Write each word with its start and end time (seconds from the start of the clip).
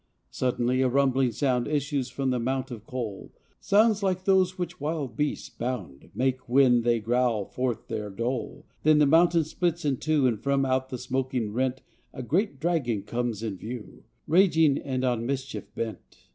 Suddenly 0.31 0.81
a 0.81 0.89
rumbling 0.89 1.31
sound 1.31 1.67
Issues 1.67 2.09
from 2.09 2.31
the 2.31 2.39
mount 2.39 2.71
of 2.71 2.87
coal— 2.87 3.31
Sounds 3.59 4.01
like 4.01 4.23
those 4.25 4.57
which 4.57 4.81
wild 4.81 5.15
beasts, 5.15 5.47
bound, 5.47 6.09
Make 6.15 6.49
when 6.49 6.81
they 6.81 6.99
growl 6.99 7.45
forth 7.45 7.85
their 7.87 8.09
dole. 8.09 8.65
Then 8.81 8.97
the 8.97 9.05
mountain 9.05 9.43
splits 9.43 9.85
in 9.85 9.97
two 9.97 10.25
And 10.25 10.41
from 10.41 10.65
out 10.65 10.89
the 10.89 10.97
smoking 10.97 11.53
rent 11.53 11.83
A 12.13 12.23
great 12.23 12.59
dragon 12.59 13.03
comes 13.03 13.43
in 13.43 13.57
view, 13.57 14.03
Raging 14.25 14.79
and 14.79 15.05
on 15.05 15.23
mischief 15.23 15.65
bent. 15.75 16.25